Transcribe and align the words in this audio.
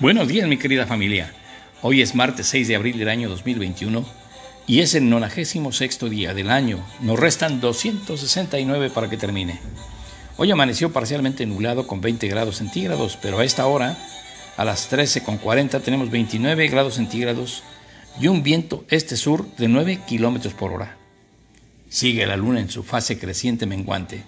Buenos 0.00 0.28
días, 0.28 0.48
mi 0.48 0.56
querida 0.56 0.86
familia. 0.86 1.30
Hoy 1.82 2.00
es 2.00 2.14
martes 2.14 2.46
6 2.46 2.68
de 2.68 2.74
abril 2.74 2.98
del 2.98 3.10
año 3.10 3.28
2021 3.28 4.02
y 4.66 4.80
es 4.80 4.94
el 4.94 5.10
96 5.10 5.98
día 6.08 6.32
del 6.32 6.48
año. 6.48 6.82
Nos 7.02 7.20
restan 7.20 7.60
269 7.60 8.88
para 8.88 9.10
que 9.10 9.18
termine. 9.18 9.60
Hoy 10.38 10.50
amaneció 10.50 10.90
parcialmente 10.90 11.44
nublado 11.44 11.86
con 11.86 12.00
20 12.00 12.28
grados 12.28 12.56
centígrados, 12.56 13.18
pero 13.20 13.40
a 13.40 13.44
esta 13.44 13.66
hora, 13.66 13.98
a 14.56 14.64
las 14.64 14.90
13.40, 14.90 15.82
tenemos 15.82 16.10
29 16.10 16.68
grados 16.68 16.94
centígrados 16.94 17.62
y 18.18 18.28
un 18.28 18.42
viento 18.42 18.86
este-sur 18.88 19.54
de 19.56 19.68
9 19.68 20.00
kilómetros 20.08 20.54
por 20.54 20.72
hora. 20.72 20.96
Sigue 21.90 22.24
la 22.24 22.38
luna 22.38 22.60
en 22.60 22.70
su 22.70 22.84
fase 22.84 23.18
creciente 23.18 23.66
menguante. 23.66 24.22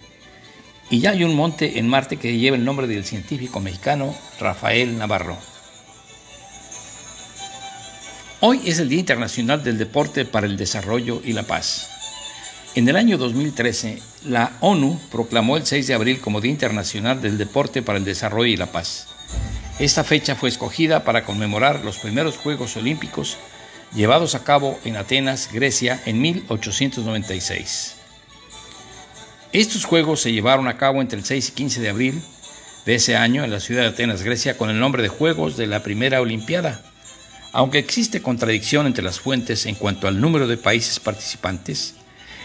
Y 0.91 1.01
ya 1.01 1.13
hay 1.13 1.25
un 1.25 1.35
monte 1.35 1.79
en 1.79 1.89
Marte 1.89 2.19
que 2.19 2.37
lleva 2.37 2.59
el 2.59 2.65
nombre 2.67 2.87
del 2.89 3.07
científico 3.07 3.59
mexicano 3.59 4.15
Rafael 4.39 4.99
Navarro. 4.99 5.52
Hoy 8.45 8.61
es 8.65 8.81
el 8.81 8.89
Día 8.89 8.99
Internacional 8.99 9.63
del 9.63 9.79
Deporte 9.79 10.25
para 10.25 10.49
el 10.49 10.57
Desarrollo 10.57 11.23
y 11.25 11.33
la 11.33 11.45
Paz. 11.45 11.89
En 12.75 12.89
el 12.89 12.97
año 12.97 13.17
2013, 13.17 14.03
la 14.25 14.57
ONU 14.59 15.01
proclamó 15.13 15.57
el 15.57 15.65
6 15.65 15.87
de 15.87 15.95
abril 15.95 16.21
como 16.21 16.41
Día 16.41 16.51
Internacional 16.51 17.23
del 17.23 17.39
Deporte 17.39 17.83
para 17.83 17.99
el 17.99 18.05
Desarrollo 18.05 18.53
y 18.53 18.57
la 18.57 18.73
Paz. 18.73 19.07
Esta 19.79 20.03
fecha 20.03 20.35
fue 20.35 20.49
escogida 20.49 21.05
para 21.05 21.25
conmemorar 21.25 21.85
los 21.85 21.99
primeros 21.99 22.37
Juegos 22.37 22.77
Olímpicos 22.77 23.37
llevados 23.95 24.35
a 24.35 24.43
cabo 24.43 24.77
en 24.85 24.97
Atenas, 24.97 25.49
Grecia, 25.53 26.03
en 26.05 26.21
1896. 26.21 27.95
Estos 29.53 29.85
Juegos 29.85 30.21
se 30.21 30.33
llevaron 30.33 30.67
a 30.67 30.79
cabo 30.79 31.01
entre 31.01 31.21
el 31.21 31.25
6 31.25 31.51
y 31.51 31.53
15 31.53 31.81
de 31.81 31.91
abril 31.91 32.23
de 32.87 32.97
ese 32.97 33.15
año 33.15 33.45
en 33.45 33.53
la 33.53 33.61
ciudad 33.61 33.83
de 33.83 33.91
Atenas, 33.91 34.25
Grecia, 34.25 34.59
con 34.59 34.69
el 34.69 34.81
nombre 34.81 35.01
de 35.01 35.09
Juegos 35.09 35.57
de 35.57 35.69
la 35.69 35.85
Primera 35.85 36.21
Olimpiada. 36.21 36.92
Aunque 37.53 37.79
existe 37.79 38.23
contradicción 38.23 38.87
entre 38.87 39.05
las 39.05 39.21
fuentes 39.21 39.67
en 39.67 39.75
cuanto 39.75 40.09
al 40.09 40.21
número 40.21 40.47
de 40.47 40.57
países 40.57 40.99
participantes, 40.99 41.95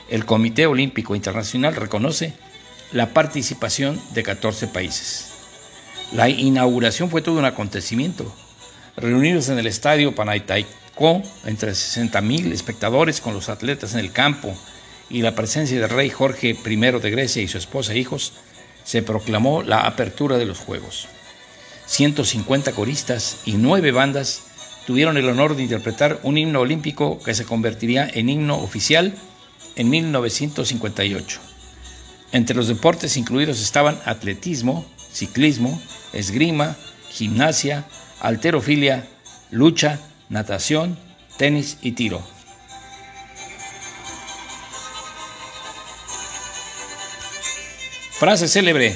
el 0.10 0.26
Comité 0.26 0.68
Olímpico 0.68 1.16
Internacional 1.16 1.76
reconoce 1.76 2.34
la 2.92 3.14
participación 3.14 4.00
de 4.14 4.24
14 4.24 4.68
países. 4.68 5.30
La 6.12 6.30
inauguración 6.30 7.10
fue 7.10 7.22
todo 7.22 7.40
un 7.40 7.46
acontecimiento. 7.46 8.34
Reunidos 8.98 9.48
en 9.50 9.60
el 9.60 9.68
estadio 9.68 10.14
Panathinaikos, 10.14 11.28
entre 11.46 11.72
60.000 11.72 12.52
espectadores 12.52 13.22
con 13.22 13.34
los 13.34 13.48
atletas 13.48 13.94
en 13.94 14.00
el 14.00 14.12
campo 14.12 14.54
y 15.10 15.22
la 15.22 15.36
presencia 15.36 15.80
del 15.80 15.90
rey 15.90 16.10
Jorge 16.10 16.50
I 16.50 16.76
de 16.76 17.12
Grecia 17.12 17.42
y 17.42 17.48
su 17.48 17.58
esposa 17.58 17.94
e 17.94 18.00
hijos, 18.00 18.34
se 18.84 19.04
proclamó 19.04 19.64
la 19.64 19.82
apertura 19.82 20.38
de 20.38 20.46
los 20.46 20.60
Juegos. 20.60 21.08
150 21.86 22.74
coristas 22.74 23.38
y 23.46 23.54
nueve 23.54 23.92
bandas 23.92 24.44
tuvieron 24.88 25.18
el 25.18 25.28
honor 25.28 25.58
de 25.58 25.64
interpretar 25.64 26.22
un 26.24 26.38
himno 26.38 26.62
olímpico 26.62 27.20
que 27.20 27.36
se 27.36 27.44
convertiría 27.44 28.10
en 28.12 28.30
himno 28.30 28.58
oficial 28.58 29.14
en 29.76 29.90
1958. 29.90 31.42
Entre 32.32 32.56
los 32.56 32.70
deportes 32.70 33.18
incluidos 33.18 33.62
estaban 33.62 34.00
atletismo, 34.06 34.86
ciclismo, 35.12 35.78
esgrima, 36.14 36.78
gimnasia, 37.10 37.84
alterofilia, 38.22 39.06
lucha, 39.52 40.00
natación, 40.30 40.98
tenis 41.38 41.80
y 41.82 41.92
tiro. 41.92 42.26
Frase 48.12 48.48
célebre. 48.48 48.96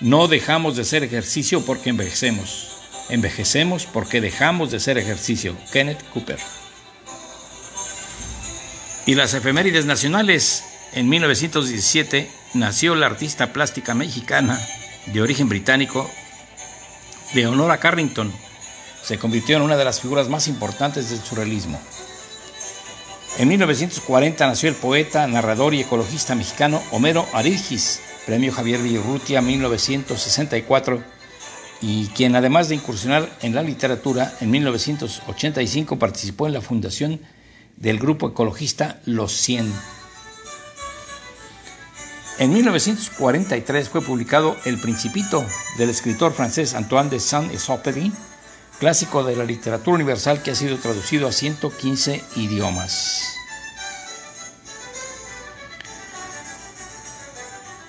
No 0.00 0.28
dejamos 0.28 0.76
de 0.76 0.82
hacer 0.82 1.02
ejercicio 1.02 1.64
porque 1.64 1.90
envejecemos. 1.90 2.75
Envejecemos 3.08 3.86
porque 3.86 4.20
dejamos 4.20 4.70
de 4.70 4.78
hacer 4.78 4.98
ejercicio. 4.98 5.56
Kenneth 5.72 6.02
Cooper. 6.12 6.38
Y 9.06 9.14
las 9.14 9.34
efemérides 9.34 9.86
nacionales. 9.86 10.64
En 10.92 11.08
1917 11.08 12.30
nació 12.54 12.94
la 12.94 13.06
artista 13.06 13.52
plástica 13.52 13.94
mexicana 13.94 14.58
de 15.06 15.20
origen 15.20 15.48
británico, 15.48 16.10
Leonora 17.34 17.78
Carrington. 17.78 18.32
Se 19.02 19.18
convirtió 19.18 19.56
en 19.56 19.62
una 19.62 19.76
de 19.76 19.84
las 19.84 20.00
figuras 20.00 20.28
más 20.28 20.48
importantes 20.48 21.10
del 21.10 21.20
surrealismo. 21.20 21.80
En 23.38 23.48
1940 23.48 24.46
nació 24.46 24.68
el 24.70 24.74
poeta, 24.74 25.26
narrador 25.26 25.74
y 25.74 25.80
ecologista 25.80 26.34
mexicano 26.34 26.82
Homero 26.90 27.26
Arilgis, 27.34 28.00
premio 28.24 28.52
Javier 28.52 28.80
Villurrutia 28.80 29.42
1964 29.42 31.15
y 31.80 32.06
quien 32.08 32.36
además 32.36 32.68
de 32.68 32.76
incursionar 32.76 33.28
en 33.42 33.54
la 33.54 33.62
literatura, 33.62 34.32
en 34.40 34.50
1985 34.50 35.98
participó 35.98 36.46
en 36.46 36.54
la 36.54 36.60
fundación 36.60 37.20
del 37.76 37.98
grupo 37.98 38.28
ecologista 38.28 39.00
Los 39.04 39.32
100. 39.32 39.72
En 42.38 42.52
1943 42.52 43.88
fue 43.88 44.02
publicado 44.02 44.56
El 44.64 44.78
Principito 44.78 45.44
del 45.78 45.88
escritor 45.88 46.32
francés 46.32 46.74
Antoine 46.74 47.08
de 47.08 47.20
Saint-Exupéry, 47.20 48.12
clásico 48.78 49.24
de 49.24 49.36
la 49.36 49.44
literatura 49.44 49.94
universal 49.94 50.42
que 50.42 50.50
ha 50.50 50.54
sido 50.54 50.76
traducido 50.76 51.28
a 51.28 51.32
115 51.32 52.22
idiomas. 52.36 53.36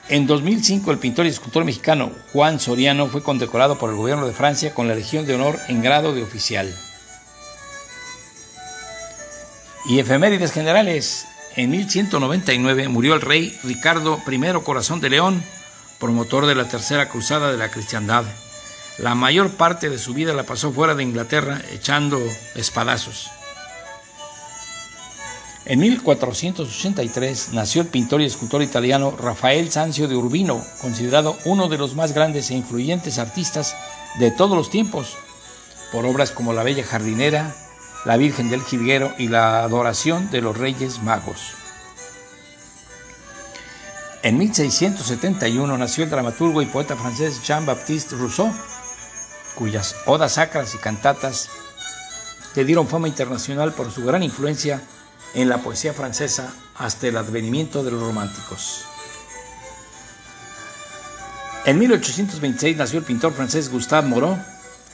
En 0.09 0.25
2005, 0.25 0.89
el 0.91 0.99
pintor 0.99 1.25
y 1.25 1.29
escultor 1.29 1.65
mexicano 1.65 2.11
Juan 2.31 2.61
Soriano 2.61 3.07
fue 3.07 3.21
condecorado 3.21 3.77
por 3.77 3.89
el 3.89 3.97
gobierno 3.97 4.25
de 4.25 4.33
Francia 4.33 4.73
con 4.73 4.87
la 4.87 4.95
Legión 4.95 5.25
de 5.25 5.35
Honor 5.35 5.59
en 5.67 5.81
grado 5.81 6.13
de 6.13 6.23
oficial. 6.23 6.73
Y 9.85 9.99
efemérides 9.99 10.53
generales. 10.53 11.27
En 11.57 11.71
1199 11.71 12.87
murió 12.87 13.15
el 13.15 13.21
rey 13.21 13.57
Ricardo 13.63 14.21
I 14.25 14.63
Corazón 14.63 15.01
de 15.01 15.09
León, 15.09 15.43
promotor 15.99 16.45
de 16.45 16.55
la 16.55 16.69
Tercera 16.69 17.09
Cruzada 17.09 17.51
de 17.51 17.57
la 17.57 17.69
Cristiandad. 17.69 18.23
La 18.99 19.13
mayor 19.15 19.51
parte 19.51 19.89
de 19.89 19.97
su 19.97 20.13
vida 20.13 20.33
la 20.33 20.43
pasó 20.43 20.71
fuera 20.71 20.95
de 20.95 21.03
Inglaterra 21.03 21.61
echando 21.71 22.19
espadazos. 22.55 23.29
En 25.69 25.81
1483 25.81 27.49
nació 27.51 27.81
el 27.81 27.89
pintor 27.89 28.21
y 28.21 28.25
escultor 28.25 28.63
italiano 28.63 29.11
Rafael 29.11 29.69
Sanzio 29.69 30.07
de 30.07 30.15
Urbino, 30.15 30.65
considerado 30.81 31.35
uno 31.43 31.67
de 31.67 31.77
los 31.77 31.93
más 31.93 32.13
grandes 32.13 32.49
e 32.49 32.53
influyentes 32.53 33.19
artistas 33.19 33.75
de 34.17 34.31
todos 34.31 34.55
los 34.55 34.69
tiempos, 34.69 35.17
por 35.91 36.05
obras 36.05 36.31
como 36.31 36.53
La 36.53 36.63
Bella 36.63 36.85
Jardinera, 36.85 37.53
La 38.05 38.15
Virgen 38.15 38.49
del 38.49 38.63
Jilguero 38.63 39.13
y 39.17 39.27
La 39.27 39.61
Adoración 39.61 40.31
de 40.31 40.39
los 40.39 40.57
Reyes 40.57 41.03
Magos. 41.03 41.51
En 44.23 44.37
1671 44.37 45.77
nació 45.77 46.05
el 46.05 46.09
dramaturgo 46.09 46.61
y 46.61 46.65
poeta 46.67 46.95
francés 46.95 47.43
Jean-Baptiste 47.45 48.15
Rousseau, 48.15 48.53
cuyas 49.55 49.97
odas 50.05 50.35
sacras 50.35 50.73
y 50.75 50.77
cantatas 50.77 51.49
le 52.55 52.63
dieron 52.63 52.87
fama 52.87 53.09
internacional 53.09 53.73
por 53.73 53.91
su 53.91 54.05
gran 54.05 54.23
influencia 54.23 54.81
en 55.33 55.49
la 55.49 55.59
poesía 55.59 55.93
francesa 55.93 56.53
hasta 56.75 57.07
el 57.07 57.17
advenimiento 57.17 57.83
de 57.83 57.91
los 57.91 58.01
románticos. 58.01 58.85
En 61.65 61.77
1826 61.79 62.77
nació 62.77 62.99
el 62.99 63.05
pintor 63.05 63.33
francés 63.33 63.69
Gustave 63.69 64.07
Moreau, 64.07 64.37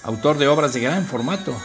autor 0.04 0.38
de 0.38 0.48
obras 0.48 0.74
de 0.74 0.80
gran 0.82 1.06
formato. 1.06 1.56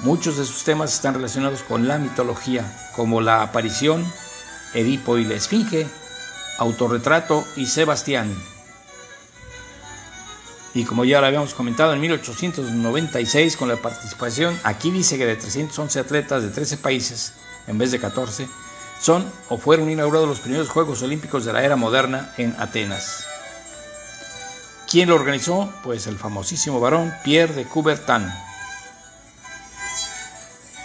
Muchos 0.00 0.36
de 0.36 0.44
sus 0.44 0.64
temas 0.64 0.92
están 0.92 1.14
relacionados 1.14 1.62
con 1.62 1.86
la 1.86 1.98
mitología, 1.98 2.64
como 2.96 3.20
la 3.20 3.42
aparición, 3.42 4.04
Edipo 4.74 5.18
y 5.18 5.24
la 5.24 5.34
Esfinge, 5.34 5.86
Autorretrato 6.58 7.44
y 7.56 7.66
Sebastián. 7.66 8.34
Y 10.74 10.84
como 10.84 11.04
ya 11.04 11.20
lo 11.20 11.26
habíamos 11.26 11.54
comentado, 11.54 11.92
en 11.92 12.00
1896, 12.00 13.56
con 13.56 13.68
la 13.68 13.76
participación, 13.76 14.58
aquí 14.64 14.90
dice 14.90 15.18
que 15.18 15.26
de 15.26 15.36
311 15.36 16.00
atletas 16.00 16.42
de 16.42 16.48
13 16.48 16.78
países, 16.78 17.34
en 17.66 17.78
vez 17.78 17.90
de 17.90 18.00
14, 18.00 18.48
son 19.00 19.30
o 19.48 19.58
fueron 19.58 19.90
inaugurados 19.90 20.28
los 20.28 20.40
primeros 20.40 20.68
Juegos 20.68 21.02
Olímpicos 21.02 21.44
de 21.44 21.52
la 21.52 21.64
era 21.64 21.76
moderna 21.76 22.32
en 22.38 22.54
Atenas. 22.58 23.26
¿Quién 24.88 25.08
lo 25.08 25.14
organizó? 25.14 25.72
Pues 25.82 26.06
el 26.06 26.18
famosísimo 26.18 26.78
varón 26.78 27.12
Pierre 27.24 27.54
de 27.54 27.64
Coubertin. 27.64 28.30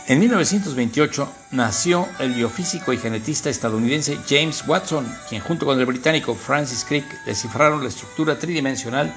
En 0.08 0.20
1928 0.20 1.30
nació 1.52 2.08
el 2.20 2.34
biofísico 2.34 2.94
y 2.94 2.98
genetista 2.98 3.50
estadounidense 3.50 4.18
James 4.28 4.64
Watson, 4.66 5.06
quien 5.28 5.42
junto 5.42 5.66
con 5.66 5.78
el 5.78 5.86
británico 5.86 6.34
Francis 6.34 6.86
Crick 6.88 7.26
descifraron 7.26 7.84
la 7.84 7.90
estructura 7.90 8.40
tridimensional 8.40 9.14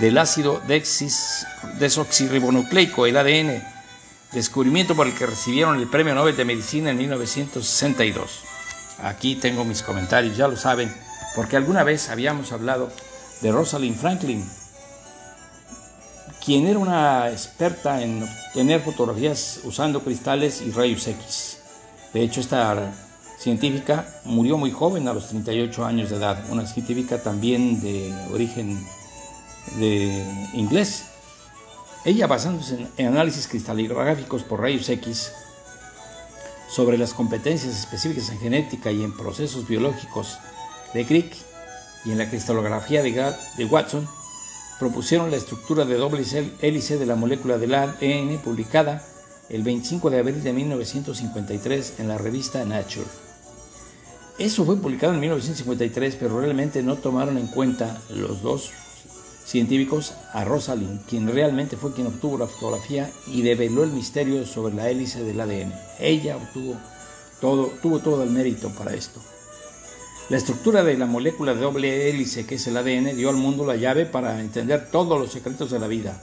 del 0.00 0.16
ácido 0.16 0.62
desoxirribonucleico, 1.78 3.04
el 3.04 3.18
ADN, 3.18 3.62
descubrimiento 4.32 4.96
por 4.96 5.06
el 5.06 5.14
que 5.14 5.26
recibieron 5.26 5.78
el 5.78 5.88
Premio 5.88 6.14
Nobel 6.14 6.36
de 6.36 6.44
Medicina 6.44 6.90
en 6.90 6.98
1962. 6.98 8.40
Aquí 9.02 9.36
tengo 9.36 9.64
mis 9.64 9.82
comentarios, 9.82 10.36
ya 10.36 10.48
lo 10.48 10.56
saben, 10.56 10.94
porque 11.36 11.56
alguna 11.56 11.84
vez 11.84 12.08
habíamos 12.08 12.52
hablado 12.52 12.90
de 13.40 13.52
Rosalind 13.52 13.96
Franklin, 13.96 14.48
quien 16.44 16.66
era 16.66 16.78
una 16.78 17.30
experta 17.30 18.02
en 18.02 18.22
obtener 18.22 18.80
fotografías 18.80 19.60
usando 19.64 20.02
cristales 20.02 20.62
y 20.62 20.70
rayos 20.70 21.06
X. 21.06 21.58
De 22.12 22.22
hecho, 22.22 22.40
esta 22.40 22.92
científica 23.38 24.06
murió 24.24 24.56
muy 24.56 24.70
joven, 24.70 25.08
a 25.08 25.14
los 25.14 25.28
38 25.28 25.84
años 25.84 26.10
de 26.10 26.16
edad, 26.16 26.44
una 26.50 26.66
científica 26.66 27.22
también 27.22 27.80
de 27.80 28.12
origen 28.32 28.84
de 29.78 30.24
inglés. 30.54 31.11
Ella, 32.04 32.26
basándose 32.26 32.88
en 32.96 33.06
análisis 33.06 33.46
cristalográficos 33.46 34.42
por 34.42 34.60
rayos 34.60 34.88
X 34.88 35.32
sobre 36.68 36.98
las 36.98 37.14
competencias 37.14 37.78
específicas 37.78 38.30
en 38.30 38.40
genética 38.40 38.90
y 38.90 39.04
en 39.04 39.16
procesos 39.16 39.68
biológicos 39.68 40.38
de 40.94 41.06
Crick 41.06 41.32
y 42.04 42.10
en 42.10 42.18
la 42.18 42.28
cristalografía 42.28 43.02
de 43.02 43.64
Watson, 43.66 44.08
propusieron 44.80 45.30
la 45.30 45.36
estructura 45.36 45.84
de 45.84 45.94
doble 45.94 46.24
hélice 46.60 46.98
de 46.98 47.06
la 47.06 47.14
molécula 47.14 47.56
del 47.56 47.74
ADN 47.74 48.38
publicada 48.42 49.06
el 49.48 49.62
25 49.62 50.10
de 50.10 50.18
abril 50.18 50.42
de 50.42 50.52
1953 50.52 52.00
en 52.00 52.08
la 52.08 52.18
revista 52.18 52.64
Nature. 52.64 53.06
Eso 54.38 54.64
fue 54.64 54.76
publicado 54.76 55.12
en 55.12 55.20
1953, 55.20 56.16
pero 56.16 56.40
realmente 56.40 56.82
no 56.82 56.96
tomaron 56.96 57.38
en 57.38 57.46
cuenta 57.46 58.00
los 58.10 58.42
dos 58.42 58.72
científicos 59.44 60.14
a 60.32 60.44
Rosalind, 60.44 61.04
quien 61.06 61.28
realmente 61.28 61.76
fue 61.76 61.92
quien 61.92 62.06
obtuvo 62.06 62.38
la 62.38 62.46
fotografía 62.46 63.10
y 63.26 63.42
develó 63.42 63.84
el 63.84 63.90
misterio 63.90 64.46
sobre 64.46 64.74
la 64.74 64.88
hélice 64.88 65.22
del 65.22 65.40
ADN. 65.40 65.72
Ella 65.98 66.36
obtuvo 66.36 66.76
todo, 67.40 67.72
tuvo 67.82 67.98
todo 67.98 68.22
el 68.22 68.30
mérito 68.30 68.70
para 68.70 68.94
esto. 68.94 69.20
La 70.28 70.36
estructura 70.36 70.84
de 70.84 70.96
la 70.96 71.06
molécula 71.06 71.54
de 71.54 71.60
doble 71.60 72.08
hélice 72.08 72.46
que 72.46 72.54
es 72.54 72.66
el 72.66 72.76
ADN 72.76 73.16
dio 73.16 73.28
al 73.28 73.36
mundo 73.36 73.66
la 73.66 73.76
llave 73.76 74.06
para 74.06 74.40
entender 74.40 74.90
todos 74.90 75.18
los 75.18 75.32
secretos 75.32 75.70
de 75.70 75.78
la 75.78 75.88
vida. 75.88 76.20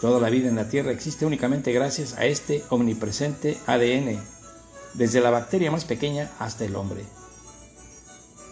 Toda 0.00 0.20
la 0.20 0.30
vida 0.30 0.48
en 0.48 0.56
la 0.56 0.68
Tierra 0.68 0.90
existe 0.90 1.24
únicamente 1.24 1.72
gracias 1.72 2.14
a 2.14 2.26
este 2.26 2.64
omnipresente 2.70 3.56
ADN, 3.66 4.20
desde 4.94 5.20
la 5.20 5.30
bacteria 5.30 5.70
más 5.70 5.84
pequeña 5.84 6.30
hasta 6.38 6.64
el 6.64 6.76
hombre. 6.76 7.04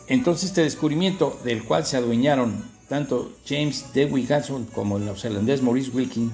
Entonces 0.07 0.51
este 0.51 0.63
descubrimiento 0.63 1.39
del 1.45 1.65
cual 1.65 1.87
se 1.87 1.97
adueñaron 1.97 2.74
tanto 2.89 3.33
James 3.47 3.87
Dewey 3.95 4.27
Ganson 4.27 4.67
como 4.67 4.97
el 4.97 5.05
neozelandés 5.05 5.63
Maurice 5.63 5.91
Wilkin, 5.91 6.33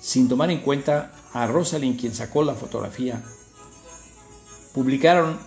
sin 0.00 0.28
tomar 0.28 0.50
en 0.50 0.60
cuenta 0.60 1.12
a 1.32 1.46
Rosalind 1.46 2.00
quien 2.00 2.14
sacó 2.14 2.42
la 2.42 2.54
fotografía, 2.54 3.22
publicaron 4.72 5.38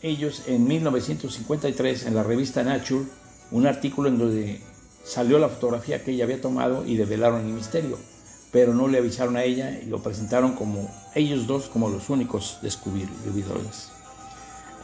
ellos 0.00 0.44
en 0.46 0.66
1953 0.66 2.06
en 2.06 2.14
la 2.14 2.22
revista 2.22 2.62
Nature 2.62 3.04
un 3.50 3.66
artículo 3.66 4.08
en 4.08 4.18
donde 4.18 4.60
salió 5.04 5.38
la 5.38 5.48
fotografía 5.48 6.04
que 6.04 6.12
ella 6.12 6.24
había 6.24 6.40
tomado 6.40 6.84
y 6.86 6.96
develaron 6.96 7.46
el 7.46 7.52
misterio, 7.52 7.98
pero 8.52 8.74
no 8.74 8.88
le 8.88 8.98
avisaron 8.98 9.36
a 9.36 9.44
ella 9.44 9.78
y 9.80 9.86
lo 9.86 10.02
presentaron 10.02 10.54
como 10.54 10.88
ellos 11.14 11.46
dos 11.46 11.68
como 11.68 11.88
los 11.88 12.10
únicos 12.10 12.58
descubridores. 12.62 13.90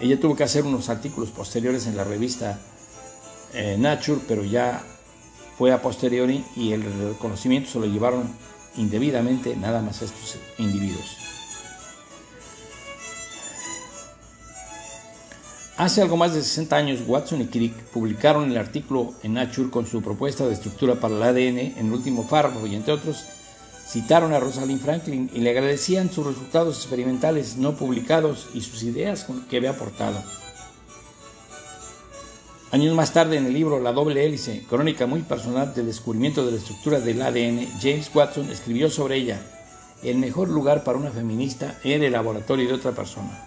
Ella 0.01 0.19
tuvo 0.19 0.35
que 0.35 0.45
hacer 0.45 0.65
unos 0.65 0.89
artículos 0.89 1.31
posteriores 1.31 1.87
en 1.87 1.97
la 1.97 2.05
revista 2.05 2.59
eh, 3.55 3.77
Nature, 3.79 4.21
pero 4.27 4.45
ya 4.45 4.83
fue 5.57 5.73
a 5.73 5.81
posteriori 5.81 6.45
y 6.57 6.73
el 6.73 6.83
reconocimiento 6.83 7.71
se 7.71 7.81
lo 7.81 7.87
llevaron 7.87 8.29
indebidamente 8.77 9.57
nada 9.57 9.81
más 9.81 10.03
a 10.03 10.07
estos 10.07 10.37
individuos. 10.59 11.19
Hace 15.77 16.03
algo 16.03 16.17
más 16.17 16.33
de 16.33 16.41
60 16.41 16.77
años, 16.77 17.01
Watson 17.05 17.41
y 17.41 17.47
Crick 17.47 17.75
publicaron 17.93 18.49
el 18.49 18.59
artículo 18.59 19.13
en 19.25 19.35
Nature 19.35 19.71
con 19.71 19.87
su 19.87 20.01
propuesta 20.03 20.47
de 20.47 20.55
estructura 20.55 20.95
para 20.95 21.17
el 21.17 21.23
ADN 21.23 21.59
en 21.59 21.87
el 21.87 21.93
último 21.93 22.29
párrafo 22.29 22.65
y 22.67 22.77
entre 22.77 22.93
otros 22.93 23.25
citaron 23.89 24.33
a 24.33 24.41
Rosalind 24.41 24.81
Franklin 24.81 25.31
y 25.35 25.41
le 25.41 25.51
agradecían 25.51 26.13
sus 26.13 26.27
resultados 26.27 26.77
experimentales 26.77 27.57
no 27.57 27.75
publicados 27.75 28.49
y 28.55 28.61
sus 28.61 28.85
ideas 28.85 29.27
que 29.51 29.57
había 29.57 29.71
aportado. 29.71 30.23
Años 32.75 32.93
más 32.97 33.13
tarde, 33.13 33.37
en 33.37 33.47
el 33.47 33.53
libro 33.53 33.79
La 33.79 33.93
doble 33.93 34.27
hélice, 34.27 34.65
crónica 34.69 35.07
muy 35.07 35.23
personal 35.23 35.73
del 35.73 35.87
descubrimiento 35.87 36.45
de 36.45 36.51
la 36.51 36.59
estructura 36.59 36.99
del 36.99 37.23
ADN, 37.23 37.69
James 37.81 38.11
Watson 38.13 38.51
escribió 38.51 38.91
sobre 38.91 39.15
ella, 39.15 39.41
el 40.03 40.17
mejor 40.17 40.49
lugar 40.49 40.83
para 40.83 40.99
una 40.99 41.13
feminista 41.13 41.79
era 41.85 42.05
el 42.05 42.11
laboratorio 42.11 42.67
de 42.67 42.75
otra 42.75 42.91
persona. 42.91 43.45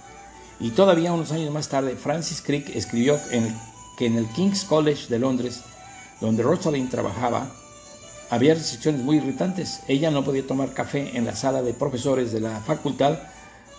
Y 0.62 0.70
todavía 0.70 1.12
unos 1.12 1.34
años 1.34 1.52
más 1.52 1.68
tarde, 1.68 1.98
Francis 1.98 2.42
Crick 2.42 2.74
escribió 2.74 3.20
que 3.98 4.06
en 4.06 4.16
el 4.16 4.28
King's 4.30 4.64
College 4.64 5.08
de 5.10 5.20
Londres, 5.20 5.62
donde 6.22 6.44
Rosalind 6.44 6.90
trabajaba, 6.90 7.52
había 8.30 8.54
restricciones 8.54 9.02
muy 9.02 9.18
irritantes. 9.18 9.82
Ella 9.90 10.10
no 10.10 10.24
podía 10.24 10.48
tomar 10.48 10.72
café 10.72 11.18
en 11.18 11.26
la 11.26 11.36
sala 11.36 11.62
de 11.62 11.74
profesores 11.74 12.32
de 12.32 12.40
la 12.40 12.62
facultad 12.62 13.20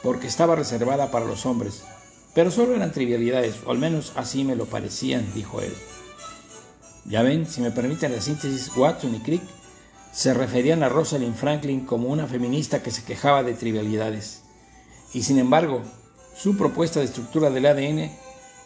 porque 0.02 0.26
estaba 0.26 0.56
reservada 0.56 1.10
para 1.10 1.24
los 1.24 1.46
hombres. 1.46 1.84
Pero 2.34 2.50
solo 2.50 2.74
eran 2.74 2.92
trivialidades, 2.92 3.56
o 3.66 3.70
al 3.70 3.78
menos 3.78 4.12
así 4.16 4.44
me 4.44 4.56
lo 4.56 4.66
parecían, 4.66 5.26
dijo 5.34 5.60
él. 5.60 5.72
Ya 7.04 7.22
ven, 7.22 7.46
si 7.46 7.60
me 7.60 7.70
permiten 7.70 8.12
la 8.12 8.20
síntesis, 8.20 8.70
Watson 8.76 9.14
y 9.14 9.20
Crick 9.20 9.42
se 10.12 10.34
referían 10.34 10.82
a 10.82 10.88
Rosalind 10.88 11.34
Franklin 11.34 11.86
como 11.86 12.08
una 12.08 12.26
feminista 12.26 12.82
que 12.82 12.90
se 12.90 13.04
quejaba 13.04 13.42
de 13.42 13.54
trivialidades. 13.54 14.42
Y 15.14 15.22
sin 15.22 15.38
embargo, 15.38 15.82
su 16.36 16.56
propuesta 16.56 17.00
de 17.00 17.06
estructura 17.06 17.50
del 17.50 17.66
ADN 17.66 18.10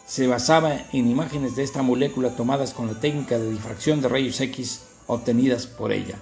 se 0.05 0.27
basaba 0.27 0.75
en 0.91 1.09
imágenes 1.09 1.55
de 1.55 1.63
esta 1.63 1.81
molécula 1.81 2.35
tomadas 2.35 2.73
con 2.73 2.87
la 2.87 2.99
técnica 2.99 3.37
de 3.37 3.49
difracción 3.49 4.01
de 4.01 4.09
rayos 4.09 4.41
X 4.41 4.81
obtenidas 5.07 5.67
por 5.67 5.91
ella. 5.91 6.19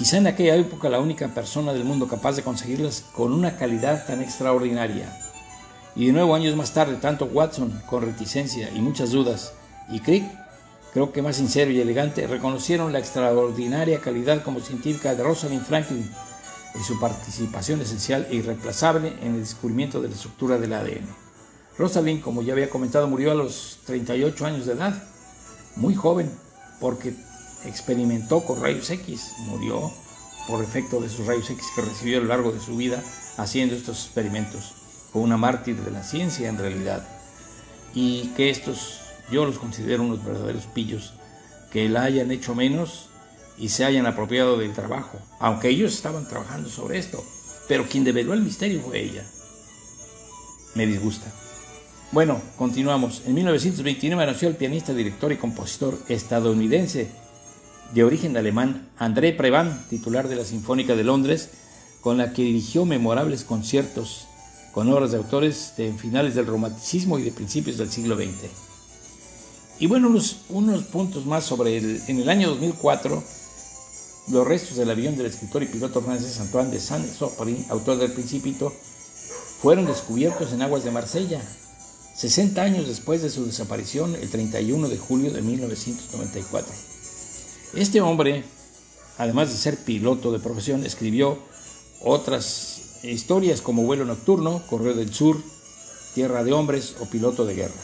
Quizá 0.00 0.16
en 0.16 0.26
aquella 0.26 0.56
época 0.56 0.88
la 0.88 0.98
única 0.98 1.28
persona 1.28 1.74
del 1.74 1.84
mundo 1.84 2.08
capaz 2.08 2.34
de 2.34 2.42
conseguirlas 2.42 3.04
con 3.14 3.34
una 3.34 3.58
calidad 3.58 4.06
tan 4.06 4.22
extraordinaria. 4.22 5.14
Y 5.94 6.06
de 6.06 6.12
nuevo 6.12 6.34
años 6.34 6.56
más 6.56 6.72
tarde, 6.72 6.96
tanto 6.96 7.26
Watson, 7.26 7.82
con 7.84 8.04
reticencia 8.04 8.70
y 8.74 8.80
muchas 8.80 9.10
dudas, 9.10 9.52
y 9.90 10.00
Crick, 10.00 10.24
creo 10.94 11.12
que 11.12 11.20
más 11.20 11.36
sincero 11.36 11.70
y 11.70 11.82
elegante, 11.82 12.26
reconocieron 12.26 12.94
la 12.94 12.98
extraordinaria 12.98 14.00
calidad 14.00 14.42
como 14.42 14.60
científica 14.60 15.14
de 15.14 15.22
Rosalind 15.22 15.66
Franklin 15.66 16.10
y 16.80 16.82
su 16.82 16.98
participación 16.98 17.82
esencial 17.82 18.26
e 18.30 18.36
irreemplazable 18.36 19.12
en 19.20 19.34
el 19.34 19.40
descubrimiento 19.40 20.00
de 20.00 20.08
la 20.08 20.14
estructura 20.14 20.56
del 20.56 20.72
ADN. 20.72 21.14
Rosalind, 21.76 22.22
como 22.22 22.40
ya 22.40 22.54
había 22.54 22.70
comentado, 22.70 23.06
murió 23.06 23.32
a 23.32 23.34
los 23.34 23.80
38 23.84 24.46
años 24.46 24.64
de 24.64 24.72
edad, 24.72 24.94
muy 25.76 25.94
joven, 25.94 26.30
porque 26.80 27.14
experimentó 27.64 28.44
con 28.44 28.60
rayos 28.60 28.90
X, 28.90 29.32
murió 29.46 29.92
por 30.46 30.62
efecto 30.62 31.00
de 31.00 31.06
esos 31.06 31.26
rayos 31.26 31.50
X 31.50 31.66
que 31.74 31.82
recibió 31.82 32.18
a 32.18 32.20
lo 32.22 32.28
largo 32.28 32.52
de 32.52 32.60
su 32.60 32.76
vida 32.76 33.02
haciendo 33.36 33.74
estos 33.74 34.04
experimentos. 34.04 34.74
Fue 35.12 35.22
una 35.22 35.36
mártir 35.36 35.76
de 35.76 35.90
la 35.90 36.02
ciencia 36.02 36.48
en 36.48 36.58
realidad. 36.58 37.06
Y 37.94 38.28
que 38.36 38.50
estos, 38.50 39.00
yo 39.30 39.44
los 39.44 39.58
considero 39.58 40.02
unos 40.02 40.24
verdaderos 40.24 40.66
pillos, 40.66 41.14
que 41.72 41.88
la 41.88 42.02
hayan 42.02 42.30
hecho 42.30 42.54
menos 42.54 43.08
y 43.58 43.68
se 43.68 43.84
hayan 43.84 44.06
apropiado 44.06 44.56
del 44.56 44.72
trabajo, 44.72 45.18
aunque 45.38 45.68
ellos 45.68 45.92
estaban 45.92 46.26
trabajando 46.28 46.68
sobre 46.68 46.98
esto, 46.98 47.24
pero 47.68 47.86
quien 47.86 48.04
develó 48.04 48.32
el 48.32 48.40
misterio 48.40 48.80
fue 48.80 49.00
ella. 49.00 49.24
Me 50.74 50.86
disgusta. 50.86 51.30
Bueno, 52.12 52.40
continuamos. 52.56 53.22
En 53.26 53.34
1929 53.34 54.26
nació 54.26 54.48
el 54.48 54.56
pianista, 54.56 54.92
director 54.92 55.30
y 55.30 55.36
compositor 55.36 55.96
estadounidense 56.08 57.08
de 57.92 58.04
origen 58.04 58.36
alemán 58.36 58.88
André 58.98 59.32
Previn, 59.32 59.72
titular 59.88 60.28
de 60.28 60.36
la 60.36 60.44
Sinfónica 60.44 60.94
de 60.94 61.04
Londres, 61.04 61.50
con 62.00 62.18
la 62.18 62.32
que 62.32 62.42
dirigió 62.42 62.84
memorables 62.84 63.44
conciertos 63.44 64.26
con 64.72 64.90
obras 64.92 65.10
de 65.10 65.18
autores 65.18 65.74
de 65.76 65.92
finales 65.92 66.34
del 66.34 66.46
romanticismo 66.46 67.18
y 67.18 67.22
de 67.22 67.32
principios 67.32 67.76
del 67.76 67.90
siglo 67.90 68.16
XX. 68.16 68.50
Y 69.80 69.86
bueno, 69.86 70.08
unos, 70.08 70.42
unos 70.50 70.84
puntos 70.84 71.26
más 71.26 71.44
sobre 71.44 71.78
el, 71.78 72.00
en 72.06 72.20
el 72.20 72.28
año 72.28 72.50
2004 72.50 73.22
los 74.30 74.46
restos 74.46 74.76
del 74.76 74.90
avión 74.90 75.16
del 75.16 75.26
escritor 75.26 75.62
y 75.62 75.66
piloto 75.66 76.00
francés 76.02 76.38
Antoine 76.38 76.70
de 76.70 76.78
Saint-Exupéry, 76.78 77.66
autor 77.70 77.98
del 77.98 78.12
Principito, 78.12 78.72
fueron 79.60 79.86
descubiertos 79.86 80.52
en 80.52 80.62
aguas 80.62 80.84
de 80.84 80.90
Marsella, 80.90 81.40
60 82.14 82.62
años 82.62 82.86
después 82.86 83.22
de 83.22 83.30
su 83.30 83.44
desaparición, 83.46 84.14
el 84.14 84.30
31 84.30 84.88
de 84.88 84.98
julio 84.98 85.32
de 85.32 85.42
1994. 85.42 86.72
Este 87.74 88.00
hombre, 88.00 88.42
además 89.16 89.50
de 89.50 89.56
ser 89.56 89.76
piloto 89.76 90.32
de 90.32 90.40
profesión, 90.40 90.84
escribió 90.84 91.38
otras 92.02 92.98
historias 93.04 93.60
como 93.60 93.84
Vuelo 93.84 94.04
Nocturno, 94.04 94.60
Correo 94.68 94.94
del 94.94 95.14
Sur, 95.14 95.40
Tierra 96.14 96.42
de 96.42 96.52
Hombres 96.52 96.96
o 97.00 97.06
Piloto 97.06 97.46
de 97.46 97.54
Guerra. 97.54 97.80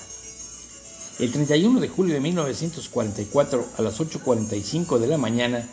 El 1.21 1.31
31 1.31 1.81
de 1.81 1.89
julio 1.89 2.15
de 2.15 2.21
1944, 2.21 3.65
a 3.79 3.83
las 3.83 4.01
8.45 4.01 4.99
de 4.99 5.07
la 5.07 5.19
mañana, 5.19 5.69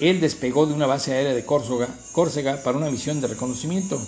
él 0.00 0.20
despegó 0.20 0.66
de 0.66 0.74
una 0.74 0.86
base 0.86 1.14
aérea 1.14 1.32
de 1.32 1.44
Córcega, 1.44 2.62
para 2.62 2.76
una 2.76 2.90
misión 2.90 3.22
de 3.22 3.28
reconocimiento. 3.28 3.98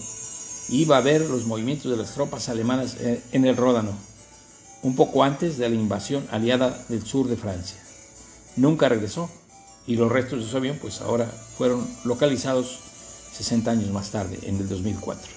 Iba 0.68 0.98
a 0.98 1.00
ver 1.00 1.22
los 1.22 1.46
movimientos 1.46 1.90
de 1.90 1.96
las 1.96 2.12
tropas 2.12 2.50
alemanas 2.50 2.96
eh, 3.00 3.22
en 3.32 3.46
el 3.46 3.56
Ródano, 3.56 3.92
un 4.82 4.94
poco 4.94 5.24
antes 5.24 5.56
de 5.56 5.68
la 5.70 5.74
invasión 5.74 6.26
aliada 6.30 6.84
del 6.88 7.04
sur 7.04 7.28
de 7.28 7.36
Francia. 7.36 7.81
Nunca 8.56 8.88
regresó. 8.88 9.30
y 9.84 9.96
los 9.96 10.12
restos 10.12 10.44
de 10.44 10.48
su 10.48 10.56
avión 10.56 10.78
pues 10.80 11.00
ahora 11.00 11.26
fueron 11.58 11.84
localizados 12.04 12.78
60 13.32 13.70
años 13.70 13.90
más 13.90 14.10
tarde, 14.10 14.38
en 14.42 14.56
el 14.58 14.68
2004. 14.68 15.32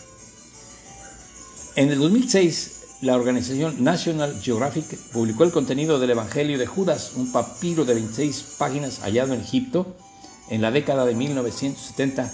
En 1.77 1.89
el 1.89 1.99
2006, 1.99 2.75
la 3.01 3.15
organización 3.15 3.83
National 3.83 4.39
Geographic 4.41 4.85
publicó 5.11 5.43
el 5.43 5.51
contenido 5.51 5.99
del 5.99 6.11
Evangelio 6.11 6.57
de 6.57 6.65
Judas, 6.65 7.13
un 7.15 7.31
papiro 7.31 7.85
de 7.85 7.95
26 7.95 8.55
páginas 8.57 8.99
hallado 8.99 9.33
en 9.33 9.41
Egipto 9.41 9.95
en 10.49 10.61
la 10.61 10.71
década 10.71 11.05
de 11.05 11.15
1970, 11.15 12.31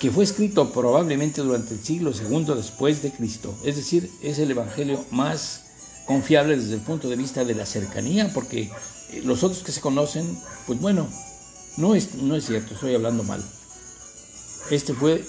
que 0.00 0.10
fue 0.10 0.24
escrito 0.24 0.72
probablemente 0.72 1.40
durante 1.40 1.74
el 1.74 1.80
siglo 1.80 2.12
II 2.12 2.54
después 2.56 3.02
de 3.02 3.10
Cristo. 3.10 3.54
Es 3.64 3.76
decir, 3.76 4.10
es 4.22 4.38
el 4.38 4.50
Evangelio 4.50 5.04
más 5.10 5.64
confiable 6.06 6.56
desde 6.56 6.74
el 6.74 6.80
punto 6.80 7.08
de 7.08 7.16
vista 7.16 7.44
de 7.44 7.54
la 7.54 7.66
cercanía, 7.66 8.32
porque 8.32 8.70
los 9.24 9.42
otros 9.42 9.62
que 9.62 9.72
se 9.72 9.80
conocen, 9.80 10.38
pues 10.66 10.80
bueno, 10.80 11.08
no 11.76 11.94
es, 11.94 12.14
no 12.14 12.36
es 12.36 12.46
cierto, 12.46 12.74
estoy 12.74 12.94
hablando 12.94 13.22
mal. 13.24 13.42
Este 14.70 14.94
fue 14.94 15.24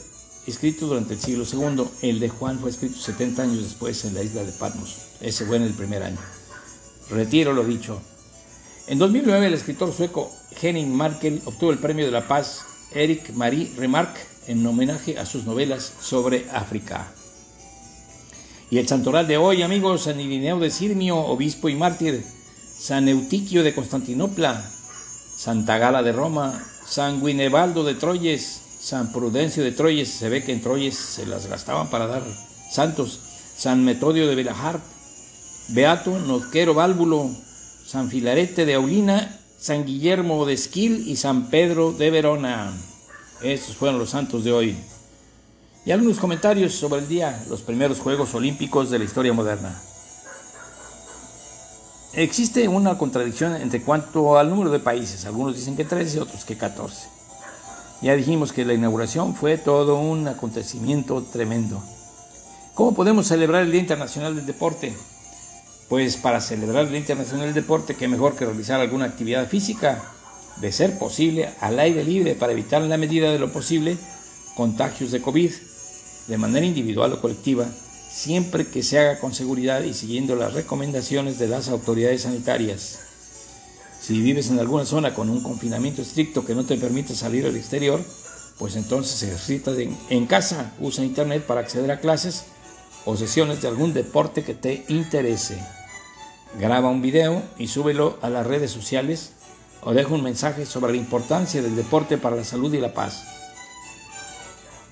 escrito 0.48 0.88
durante 0.88 1.14
el 1.14 1.20
siglo 1.20 1.46
II, 1.52 1.86
el 2.02 2.20
de 2.20 2.30
Juan 2.30 2.60
fue 2.60 2.72
escrito 2.72 3.00
70 3.00 3.44
años 3.44 3.64
después 3.64 4.04
en 4.06 4.16
la 4.16 4.24
isla 4.24 4.44
de 4.44 4.52
Patmos, 4.52 4.98
ese 5.22 5.46
fue 5.46 5.58
en 5.58 5.64
el 5.64 5.74
primer 5.74 6.04
año. 6.04 6.20
Retiro 7.10 7.54
lo 7.54 7.64
dicho. 7.64 8.02
En 8.88 8.98
2009 9.00 9.48
el 9.48 9.54
escritor 9.54 9.94
sueco 9.94 10.32
Henning 10.62 10.94
Markel 10.94 11.42
obtuvo 11.46 11.72
el 11.72 11.78
premio 11.78 12.06
de 12.06 12.12
la 12.12 12.28
paz 12.28 12.62
Eric 12.92 13.34
Marie 13.34 13.72
Remarque 13.78 14.22
en 14.48 14.66
homenaje 14.66 15.20
a 15.20 15.26
sus 15.26 15.46
novelas 15.46 15.94
sobre 16.02 16.50
África. 16.52 17.12
Y 18.72 18.78
el 18.78 18.88
santoral 18.88 19.28
de 19.28 19.38
hoy, 19.38 19.62
amigos, 19.64 20.04
San 20.04 20.20
Irineo 20.20 20.60
de 20.60 20.70
Sirmio, 20.70 21.18
obispo 21.18 21.70
y 21.70 21.76
mártir, 21.76 22.24
San 22.80 23.10
Eutiquio 23.10 23.62
de 23.62 23.76
Constantinopla, 23.76 24.64
Santa 25.36 25.78
Gala 25.78 26.02
de 26.02 26.14
Roma, 26.14 26.66
San 26.88 27.22
Guinebaldo 27.22 27.84
de 27.84 27.94
Troyes, 27.94 28.62
San 28.80 29.12
Prudencio 29.12 29.66
de 29.66 29.74
Troyes, 29.74 30.10
se 30.10 30.30
ve 30.30 30.46
que 30.46 30.54
en 30.54 30.62
Troyes 30.62 30.96
se 30.96 31.26
las 31.26 31.48
gastaban 31.48 31.90
para 31.90 32.08
dar 32.08 32.24
santos, 32.72 33.20
San 33.58 33.84
Metodio 33.84 34.28
de 34.28 34.36
Belahart, 34.36 34.82
Beato 35.68 36.18
Nozquero 36.20 36.74
Válvulo, 36.74 37.30
San 37.86 38.10
Filarete 38.10 38.66
de 38.66 38.76
Aulina, 38.76 39.38
San 39.60 39.86
Guillermo 39.86 40.46
de 40.46 40.54
Esquil 40.54 41.06
y 41.06 41.18
San 41.18 41.50
Pedro 41.50 41.92
de 41.92 42.12
Verona. 42.12 42.72
Estos 43.42 43.76
fueron 43.76 44.00
los 44.00 44.12
santos 44.12 44.46
de 44.46 44.54
hoy. 44.54 44.78
Y 45.86 45.92
algunos 45.92 46.18
comentarios 46.18 46.76
sobre 46.76 47.02
el 47.02 47.10
día, 47.10 47.44
los 47.50 47.62
primeros 47.62 48.00
Juegos 48.00 48.34
Olímpicos 48.36 48.90
de 48.90 49.00
la 49.00 49.06
historia 49.06 49.34
moderna. 49.34 49.78
Existe 52.13 52.68
una 52.68 52.98
contradicción 52.98 53.56
entre 53.56 53.84
cuanto 53.84 54.39
al 54.39 54.50
número 54.50 54.72
de 54.72 54.80
países. 54.80 55.25
Algunos 55.25 55.56
dicen 55.56 55.75
que 55.75 55.86
13, 55.86 56.22
otros 56.22 56.44
que 56.44 56.58
14. 56.58 57.08
Ya 58.01 58.16
dijimos 58.16 58.51
que 58.51 58.66
la 58.66 58.74
inauguración 58.74 59.36
fue 59.36 59.58
todo 59.58 60.00
un 60.00 60.28
acontecimiento 60.28 61.22
tremendo. 61.32 61.84
¿Cómo 62.74 62.96
podemos 62.96 63.28
celebrar 63.28 63.62
el 63.62 63.72
Día 63.72 63.82
Internacional 63.82 64.36
del 64.36 64.48
Deporte? 64.48 64.96
Pues 65.88 66.18
para 66.18 66.42
celebrar 66.42 66.86
el 66.86 66.89
Día 66.89 67.00
Internacional 67.00 67.46
del 67.46 67.54
Deporte, 67.54 67.96
qué 67.96 68.08
mejor 68.08 68.36
que 68.36 68.46
realizar 68.46 68.80
alguna 68.80 69.06
actividad 69.06 69.48
física, 69.48 70.01
de 70.58 70.72
ser 70.72 70.98
posible, 70.98 71.54
al 71.62 71.80
aire 71.80 72.04
libre, 72.04 72.34
para 72.34 72.54
evitar 72.54 72.82
en 72.82 72.89
la 72.89 72.98
medida 72.98 73.32
de 73.32 73.39
lo 73.39 73.51
posible 73.51 73.98
contagios 74.56 75.12
de 75.12 75.22
COVID, 75.22 75.51
de 76.28 76.38
manera 76.38 76.66
individual 76.66 77.13
o 77.13 77.22
colectiva, 77.22 77.66
siempre 78.10 78.68
que 78.68 78.84
se 78.84 79.00
haga 79.00 79.20
con 79.20 79.34
seguridad 79.34 79.84
y 79.84 79.94
siguiendo 79.94 80.36
las 80.36 80.54
recomendaciones 80.54 81.38
de 81.38 81.48
las 81.48 81.70
autoridades 81.70 82.24
sanitarias. 82.24 83.00
Si 84.01 84.20
vives 84.22 84.50
en 84.50 84.60
alguna 84.60 84.86
zona 84.86 85.13
con 85.13 85.30
un 85.30 85.44
confinamiento 85.44 86.01
estricto 86.01 86.46
que 86.46 86.56
no 86.56 86.66
te 86.66 86.78
permite 86.78 87.16
salir 87.16 87.46
al 87.46 87.56
exterior, 87.56 88.01
pues 88.58 88.75
entonces 88.75 89.22
ejercita 89.24 89.72
en, 90.10 90.25
casa, 90.25 90.74
usa 90.80 91.06
internet 91.06 91.46
para 91.46 91.62
acceder 91.62 91.92
a 91.92 92.00
clases 92.00 92.46
o 93.06 93.16
sesiones 93.16 93.62
de 93.62 93.68
algún 93.68 93.94
deporte 93.94 94.44
que 94.44 94.54
te 94.54 94.86
interese. 94.89 95.58
Graba 96.60 96.89
un 96.89 97.01
video 97.01 97.44
y 97.58 97.68
súbelo 97.68 98.18
a 98.22 98.30
las 98.30 98.48
redes 98.48 98.72
sociales 98.72 99.34
o 99.82 99.94
deja 99.94 100.13
un 100.13 100.24
mensaje 100.24 100.66
sobre 100.66 100.94
la 100.94 100.98
importancia 100.98 101.62
del 101.62 101.75
deporte 101.75 102.18
para 102.18 102.36
la 102.36 102.44
salud 102.44 102.74
y 102.74 102.80
la 102.80 102.94
paz. 102.94 103.38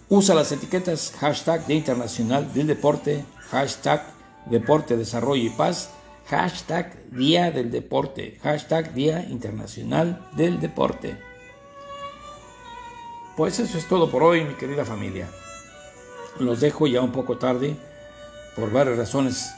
Usa 0.09 0.35
las 0.35 0.53
etiquetas 0.53 1.11
hashtag 1.19 1.67
Día 1.67 1.75
Internacional 1.75 2.53
del 2.53 2.67
Deporte, 2.67 3.25
hashtag 3.49 4.05
Deporte, 4.45 4.95
Desarrollo 4.95 5.43
y 5.43 5.49
Paz, 5.49 5.89
hashtag 6.29 7.11
Día 7.11 7.51
del 7.51 7.71
Deporte, 7.71 8.39
hashtag 8.41 8.93
Día 8.93 9.25
Internacional 9.27 10.25
del 10.37 10.61
Deporte. 10.61 11.17
Pues 13.35 13.59
eso 13.59 13.77
es 13.77 13.85
todo 13.89 14.09
por 14.09 14.23
hoy, 14.23 14.45
mi 14.45 14.53
querida 14.53 14.85
familia. 14.85 15.27
Los 16.39 16.61
dejo 16.61 16.87
ya 16.87 17.01
un 17.01 17.11
poco 17.11 17.37
tarde, 17.37 17.75
por 18.55 18.71
varias 18.71 18.97
razones. 18.97 19.53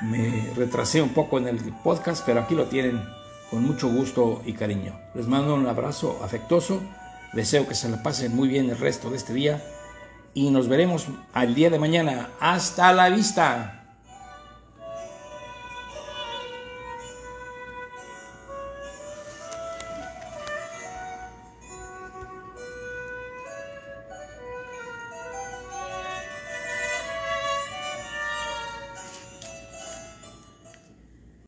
Me 0.00 0.48
retrasé 0.54 1.02
un 1.02 1.12
poco 1.12 1.38
en 1.38 1.48
el 1.48 1.58
podcast, 1.82 2.24
pero 2.24 2.38
aquí 2.38 2.54
lo 2.54 2.66
tienen 2.66 3.02
con 3.50 3.64
mucho 3.64 3.88
gusto 3.88 4.42
y 4.46 4.52
cariño. 4.52 4.96
Les 5.14 5.26
mando 5.26 5.56
un 5.56 5.66
abrazo 5.66 6.20
afectuoso 6.22 6.80
Deseo 7.32 7.66
que 7.66 7.74
se 7.74 7.88
la 7.88 8.02
pasen 8.02 8.34
muy 8.36 8.48
bien 8.48 8.68
el 8.70 8.78
resto 8.78 9.10
de 9.10 9.16
este 9.16 9.32
día 9.32 9.62
y 10.34 10.50
nos 10.50 10.68
veremos 10.68 11.06
al 11.32 11.54
día 11.54 11.70
de 11.70 11.78
mañana. 11.78 12.30
Hasta 12.40 12.92
la 12.92 13.08
vista. 13.08 13.81